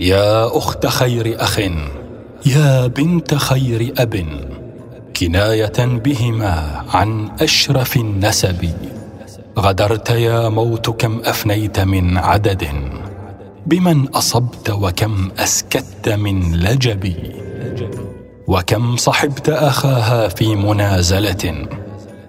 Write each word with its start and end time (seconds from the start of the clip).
يا 0.00 0.58
أخت 0.58 0.86
خير 0.86 1.42
أخ 1.42 1.58
يا 2.46 2.86
بنت 2.86 3.34
خير 3.34 3.94
أب 3.98 4.26
كناية 5.16 5.72
بهما 5.78 6.84
عن 6.94 7.28
أشرف 7.40 7.96
النسب. 7.96 8.70
غدرت 9.58 10.10
يا 10.10 10.48
موت 10.48 10.90
كم 10.90 11.20
أفنيت 11.24 11.80
من 11.80 12.18
عدد 12.18 12.64
بمن 13.66 14.08
أصبت 14.08 14.70
وكم 14.70 15.30
أسكت 15.38 16.08
من 16.08 16.56
لجب. 16.56 17.14
وكم 18.46 18.96
صحبت 18.96 19.48
أخاها 19.48 20.28
في 20.28 20.56
منازلة 20.56 21.66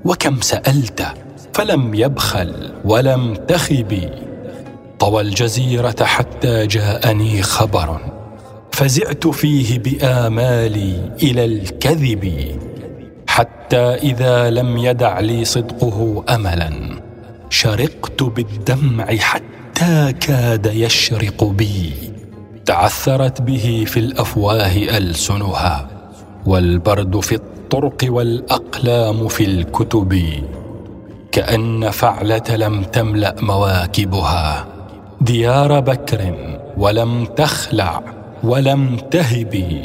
وكم 0.05 0.41
سألت 0.41 1.07
فلم 1.53 1.93
يبخل 1.93 2.73
ولم 2.85 3.35
تخب. 3.35 4.24
طوى 5.05 5.21
الجزيرة 5.21 6.03
حتى 6.03 6.67
جاءني 6.67 7.41
خبر 7.41 7.99
فزعت 8.71 9.27
فيه 9.27 9.79
بآمالي 9.79 11.11
إلى 11.23 11.45
الكذب 11.45 12.55
حتى 13.27 13.77
إذا 13.77 14.49
لم 14.49 14.77
يدع 14.77 15.19
لي 15.19 15.45
صدقه 15.45 16.23
املا. 16.29 16.71
شرقت 17.49 18.23
بالدمع 18.23 19.05
حتى 19.05 20.13
كاد 20.13 20.71
يشرق 20.73 21.43
بي. 21.43 21.93
تعثرت 22.65 23.41
به 23.41 23.85
في 23.87 23.99
الأفواه 23.99 24.97
ألسنها 24.97 25.87
والبرد 26.45 27.19
في 27.19 27.35
الطرق 27.35 27.97
والأقلام 28.03 29.27
في 29.27 29.45
الكتب 29.45 30.21
كأن 31.31 31.89
فعلة 31.89 32.55
لم 32.55 32.83
تملأ 32.83 33.35
مواكبها. 33.41 34.74
ديار 35.25 35.79
بكر 35.79 36.35
ولم 36.77 37.25
تخلع 37.25 38.01
ولم 38.43 38.97
تهب 39.11 39.81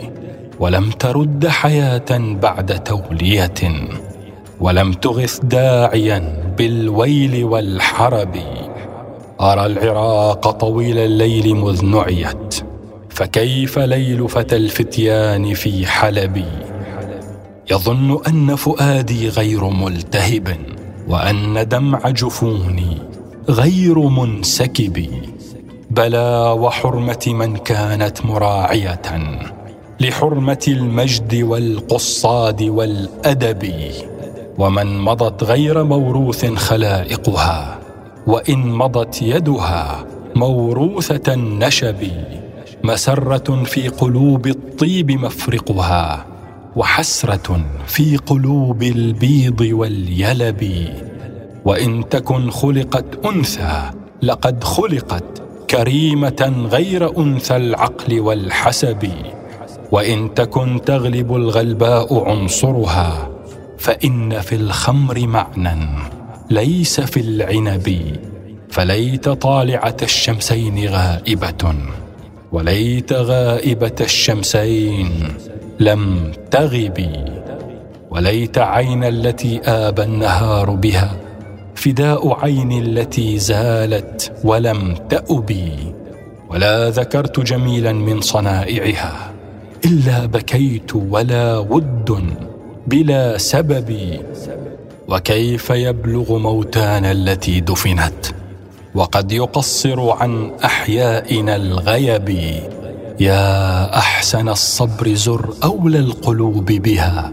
ولم 0.61 0.91
ترد 0.91 1.47
حياة 1.47 2.11
بعد 2.19 2.85
تولية 2.85 3.89
ولم 4.61 4.93
تغث 4.93 5.41
داعيا 5.43 6.53
بالويل 6.59 7.45
والحرب. 7.45 8.37
أرى 9.41 9.67
العراق 9.67 10.51
طويل 10.51 10.99
الليل 10.99 11.55
مذ 11.55 11.85
نعيت 11.85 12.55
فكيف 13.11 13.79
ليل 13.79 14.29
فتى 14.29 14.57
الفتيان 14.57 15.55
في 15.55 15.87
حلب؟ 15.87 16.45
يظن 17.71 18.19
أن 18.29 18.57
فؤادي 18.57 19.29
غير 19.29 19.65
ملتهب 19.65 20.57
وأن 21.09 21.69
دمع 21.69 22.11
جفوني 22.11 23.10
غير 23.51 23.99
منسكب. 23.99 25.07
بلى 25.91 26.57
وحرمة 26.59 27.27
من 27.27 27.57
كانت 27.57 28.25
مراعية 28.25 29.03
لحرمة 30.01 30.65
المجد 30.69 31.35
والقصاد 31.35 32.63
والأدب 32.63 33.73
ومن 34.59 34.99
مضت 34.99 35.45
غير 35.45 35.85
موروث 35.85 36.47
خلائقها 36.47 37.79
وإن 38.27 38.73
مضت 38.73 39.23
يدها 39.23 40.05
موروثة 40.37 41.35
النشب. 41.35 42.09
مسرة 42.85 43.65
في 43.65 43.89
قلوب 43.89 44.47
الطيب 44.47 45.11
مفرقها 45.11 46.27
وحسرة 46.77 47.65
في 47.87 48.17
قلوب 48.17 48.83
البيض 48.83 49.61
واليلب. 49.61 50.89
وإن 51.65 52.09
تكن 52.09 52.51
خلقت 52.51 53.27
أنثى 53.27 53.91
لقد 54.23 54.65
خلقت 54.65 55.43
كريمة 55.71 56.67
غير 56.71 57.19
أنثى 57.19 57.57
العقل 57.57 58.21
والحسب. 58.21 59.09
وإن 59.93 60.35
تكن 60.35 60.81
تغلب 60.87 61.37
الغلباء 61.37 62.29
عنصرها 62.29 63.29
فإن 63.79 64.41
في 64.41 64.55
الخمر 64.55 65.27
معنى 65.27 65.89
ليس 66.51 67.01
في 67.01 67.21
العنب. 67.21 68.17
فليت 68.71 69.29
طالعة 69.29 69.97
الشمسين 70.03 70.89
غائبة 70.89 71.75
وليت 72.53 73.13
غائبة 73.13 73.97
الشمسين 74.01 75.11
لم 75.81 76.33
تغبي. 76.51 77.25
وليت 78.11 78.59
عين 78.59 79.05
التي 79.05 79.61
آب 79.65 80.01
النهار 80.01 80.71
بها 80.71 81.30
فداء 81.81 82.45
عين 82.45 82.73
التي 82.73 83.39
زالت 83.39 84.33
ولم 84.45 84.95
تأبي 85.09 85.73
ولا 86.51 86.91
ذكرت 86.91 87.41
جميلا 87.41 87.93
من 87.93 88.21
صنائعها 88.21 89.33
إلا 89.85 90.27
بكيت 90.27 90.95
ولا 90.95 91.59
ود 91.59 92.25
بلا 92.87 93.39
سبب 93.39 94.21
وكيف 95.09 95.71
يبلغ 95.71 96.39
موتانا 96.39 97.13
التي 97.13 97.61
دفنت 97.61 98.27
وقد 98.95 99.33
يقصر 99.33 100.11
عن 100.11 100.51
أحيائنا 100.65 101.57
الغيب 101.57 102.29
يا 103.21 103.45
أحسن 103.99 104.49
الصبر 104.49 105.15
زر 105.15 105.55
أولى 105.65 105.99
القلوب 105.99 106.65
بها 106.65 107.33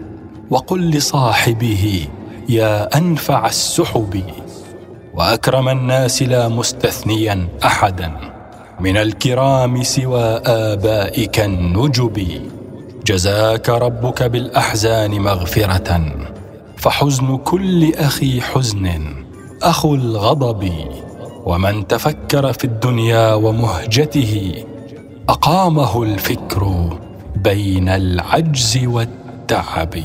وقل 0.50 0.90
لصاحبه 0.90 2.08
يا 2.50 2.97
أنفع 2.97 3.47
السحب 3.47 4.24
وأكرم 5.13 5.69
الناس 5.69 6.24
لا 6.24 6.47
مستثنيا 6.47 7.47
أحدا 7.66 8.12
من 8.80 8.97
الكرام 8.97 9.84
سوى 9.84 10.41
آبائك 10.46 11.40
النجب. 11.40 12.41
جزاك 13.06 13.69
ربك 13.69 14.24
بالأحزان 14.24 15.12
مغفرة. 15.12 16.12
فحزن 16.78 17.38
كل 17.38 17.94
أخي 17.94 18.41
حزن 18.41 19.16
أخو 19.64 19.96
الغضب. 19.96 20.72
ومن 21.46 21.88
تفكر 21.88 22.53
في 22.53 22.64
الدنيا 22.64 23.34
ومهجته 23.34 24.64
أقامه 25.29 26.03
الفكر 26.03 26.90
بين 27.35 27.90
العجز 27.90 28.79
والتعب. 28.84 29.96